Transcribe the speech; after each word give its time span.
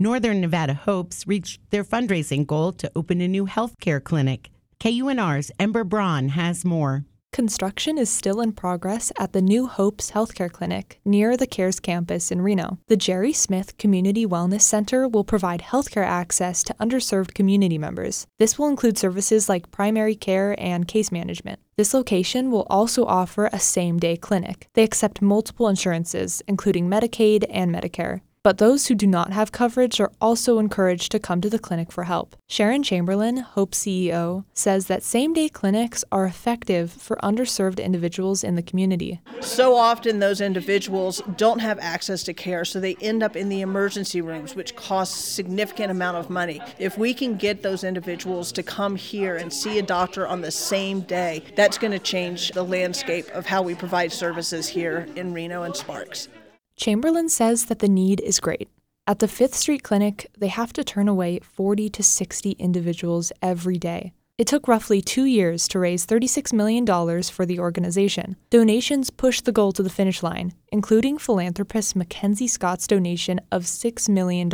Northern 0.00 0.40
Nevada 0.40 0.74
Hopes 0.74 1.26
reached 1.26 1.60
their 1.70 1.82
fundraising 1.82 2.46
goal 2.46 2.72
to 2.74 2.88
open 2.94 3.20
a 3.20 3.26
new 3.26 3.46
healthcare 3.46 4.02
clinic. 4.02 4.48
KUNR's 4.78 5.50
Ember 5.58 5.82
Braun 5.82 6.28
has 6.28 6.64
more. 6.64 7.04
Construction 7.32 7.98
is 7.98 8.08
still 8.08 8.40
in 8.40 8.52
progress 8.52 9.10
at 9.18 9.32
the 9.32 9.42
new 9.42 9.66
Hopes 9.66 10.12
Healthcare 10.12 10.50
Clinic 10.50 11.00
near 11.04 11.36
the 11.36 11.48
CARES 11.48 11.78
campus 11.80 12.30
in 12.30 12.40
Reno. 12.40 12.78
The 12.86 12.96
Jerry 12.96 13.32
Smith 13.32 13.76
Community 13.76 14.24
Wellness 14.24 14.62
Center 14.62 15.08
will 15.08 15.24
provide 15.24 15.62
healthcare 15.62 16.06
access 16.06 16.62
to 16.62 16.74
underserved 16.74 17.34
community 17.34 17.76
members. 17.76 18.26
This 18.38 18.56
will 18.56 18.68
include 18.68 18.98
services 18.98 19.48
like 19.48 19.72
primary 19.72 20.14
care 20.14 20.54
and 20.58 20.88
case 20.88 21.12
management. 21.12 21.58
This 21.76 21.92
location 21.92 22.50
will 22.52 22.66
also 22.70 23.04
offer 23.04 23.50
a 23.52 23.58
same 23.58 23.98
day 23.98 24.16
clinic. 24.16 24.68
They 24.74 24.84
accept 24.84 25.20
multiple 25.20 25.68
insurances, 25.68 26.40
including 26.48 26.88
Medicaid 26.88 27.44
and 27.50 27.74
Medicare 27.74 28.20
but 28.42 28.58
those 28.58 28.86
who 28.86 28.94
do 28.94 29.06
not 29.06 29.32
have 29.32 29.52
coverage 29.52 30.00
are 30.00 30.12
also 30.20 30.58
encouraged 30.58 31.12
to 31.12 31.18
come 31.18 31.40
to 31.40 31.50
the 31.50 31.58
clinic 31.58 31.92
for 31.92 32.04
help. 32.04 32.36
Sharon 32.46 32.82
Chamberlain, 32.82 33.38
Hope 33.38 33.72
CEO, 33.72 34.44
says 34.54 34.86
that 34.86 35.02
same 35.02 35.32
day 35.32 35.48
clinics 35.48 36.04
are 36.10 36.24
effective 36.24 36.90
for 36.90 37.16
underserved 37.16 37.82
individuals 37.82 38.42
in 38.44 38.54
the 38.54 38.62
community. 38.62 39.20
So 39.40 39.76
often, 39.76 40.18
those 40.18 40.40
individuals 40.40 41.22
don't 41.36 41.60
have 41.60 41.78
access 41.78 42.22
to 42.24 42.34
care, 42.34 42.64
so 42.64 42.80
they 42.80 42.96
end 43.00 43.22
up 43.22 43.36
in 43.36 43.48
the 43.48 43.60
emergency 43.60 44.20
rooms, 44.20 44.54
which 44.54 44.76
costs 44.76 45.18
significant 45.18 45.90
amount 45.90 46.16
of 46.16 46.30
money. 46.30 46.60
If 46.78 46.98
we 46.98 47.14
can 47.14 47.36
get 47.36 47.62
those 47.62 47.84
individuals 47.84 48.52
to 48.52 48.62
come 48.62 48.96
here 48.96 49.36
and 49.36 49.52
see 49.52 49.78
a 49.78 49.82
doctor 49.82 50.26
on 50.26 50.40
the 50.40 50.50
same 50.50 51.00
day, 51.02 51.42
that's 51.56 51.78
going 51.78 51.92
to 51.92 51.98
change 51.98 52.52
the 52.52 52.62
landscape 52.62 53.28
of 53.30 53.46
how 53.46 53.62
we 53.62 53.74
provide 53.74 54.12
services 54.12 54.68
here 54.68 55.06
in 55.16 55.32
Reno 55.32 55.62
and 55.62 55.76
Sparks. 55.76 56.28
Chamberlain 56.78 57.28
says 57.28 57.64
that 57.64 57.80
the 57.80 57.88
need 57.88 58.20
is 58.20 58.38
great. 58.38 58.68
At 59.04 59.18
the 59.18 59.26
Fifth 59.26 59.54
Street 59.54 59.82
Clinic, 59.82 60.30
they 60.38 60.46
have 60.46 60.72
to 60.74 60.84
turn 60.84 61.08
away 61.08 61.40
40 61.40 61.90
to 61.90 62.02
60 62.04 62.52
individuals 62.52 63.32
every 63.42 63.78
day. 63.78 64.12
It 64.38 64.46
took 64.46 64.68
roughly 64.68 65.02
two 65.02 65.24
years 65.24 65.66
to 65.68 65.80
raise 65.80 66.06
$36 66.06 66.52
million 66.52 66.86
for 67.24 67.44
the 67.44 67.58
organization. 67.58 68.36
Donations 68.50 69.10
pushed 69.10 69.44
the 69.44 69.50
goal 69.50 69.72
to 69.72 69.82
the 69.82 69.90
finish 69.90 70.22
line, 70.22 70.52
including 70.70 71.18
philanthropist 71.18 71.96
Mackenzie 71.96 72.48
Scott's 72.48 72.86
donation 72.86 73.40
of 73.50 73.64
$6 73.64 74.08
million. 74.08 74.50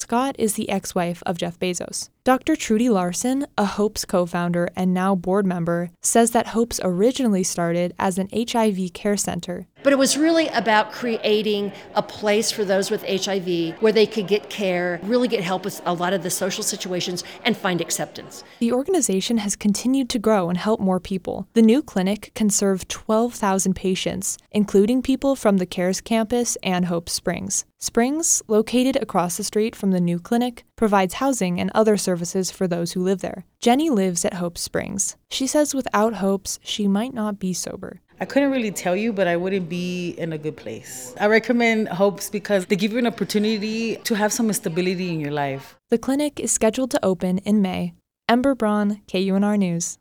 Scott 0.00 0.34
is 0.38 0.54
the 0.54 0.70
ex 0.70 0.94
wife 0.94 1.22
of 1.26 1.36
Jeff 1.36 1.58
Bezos. 1.58 2.08
Dr. 2.22 2.54
Trudy 2.54 2.88
Larson, 2.88 3.46
a 3.56 3.64
Hopes 3.64 4.04
co 4.04 4.24
founder 4.24 4.68
and 4.76 4.94
now 4.94 5.14
board 5.14 5.46
member, 5.46 5.90
says 6.00 6.30
that 6.30 6.48
Hopes 6.48 6.80
originally 6.82 7.42
started 7.42 7.94
as 7.98 8.18
an 8.18 8.28
HIV 8.32 8.92
care 8.92 9.16
center. 9.16 9.66
But 9.82 9.94
it 9.94 9.98
was 9.98 10.18
really 10.18 10.48
about 10.48 10.92
creating 10.92 11.72
a 11.94 12.02
place 12.02 12.50
for 12.50 12.64
those 12.64 12.90
with 12.90 13.02
HIV 13.02 13.80
where 13.80 13.92
they 13.92 14.06
could 14.06 14.28
get 14.28 14.50
care, 14.50 15.00
really 15.02 15.28
get 15.28 15.42
help 15.42 15.64
with 15.64 15.80
a 15.86 15.94
lot 15.94 16.12
of 16.12 16.22
the 16.22 16.28
social 16.30 16.62
situations, 16.62 17.24
and 17.44 17.56
find 17.56 17.80
acceptance. 17.80 18.44
The 18.58 18.72
organization 18.72 19.38
has 19.38 19.56
continued 19.56 20.10
to 20.10 20.18
grow 20.18 20.50
and 20.50 20.58
help 20.58 20.80
more 20.80 21.00
people. 21.00 21.48
The 21.54 21.62
new 21.62 21.82
clinic 21.82 22.32
can 22.34 22.50
serve 22.50 22.88
12,000 22.88 23.74
patients, 23.74 24.36
including 24.50 25.00
people 25.00 25.34
from 25.40 25.56
the 25.56 25.66
CARES 25.66 26.02
campus 26.02 26.56
and 26.62 26.84
Hope 26.84 27.08
Springs. 27.08 27.64
Springs, 27.78 28.42
located 28.46 28.96
across 29.00 29.38
the 29.38 29.42
street 29.44 29.74
from 29.74 29.90
the 29.90 30.00
new 30.00 30.18
clinic, 30.20 30.64
provides 30.76 31.14
housing 31.14 31.58
and 31.58 31.70
other 31.74 31.96
services 31.96 32.50
for 32.50 32.68
those 32.68 32.92
who 32.92 33.02
live 33.02 33.22
there. 33.22 33.46
Jenny 33.58 33.88
lives 33.88 34.24
at 34.24 34.34
Hope 34.34 34.58
Springs. 34.58 35.16
She 35.30 35.46
says 35.46 35.74
without 35.74 36.14
hopes, 36.14 36.58
she 36.62 36.86
might 36.86 37.14
not 37.14 37.38
be 37.38 37.54
sober. 37.54 38.00
I 38.20 38.26
couldn't 38.26 38.50
really 38.50 38.70
tell 38.70 38.94
you, 38.94 39.14
but 39.14 39.26
I 39.26 39.38
wouldn't 39.38 39.70
be 39.70 40.10
in 40.18 40.34
a 40.34 40.38
good 40.38 40.58
place. 40.58 41.14
I 41.18 41.26
recommend 41.26 41.88
Hopes 41.88 42.28
because 42.28 42.66
they 42.66 42.76
give 42.76 42.92
you 42.92 42.98
an 42.98 43.06
opportunity 43.06 43.96
to 43.96 44.14
have 44.14 44.30
some 44.30 44.52
stability 44.52 45.08
in 45.08 45.20
your 45.20 45.32
life. 45.32 45.78
The 45.88 45.96
clinic 45.96 46.38
is 46.38 46.52
scheduled 46.52 46.90
to 46.90 47.02
open 47.02 47.38
in 47.38 47.62
May. 47.62 47.94
Ember 48.28 48.54
Braun, 48.54 49.00
KUNR 49.08 49.58
News. 49.58 49.98